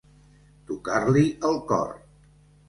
Tocar-li 0.69 1.23
el 1.51 1.61
cor. 1.73 1.93